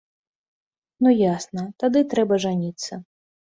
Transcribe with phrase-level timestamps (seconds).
[1.03, 2.93] Ну, ясна, тады трэба жаніцца.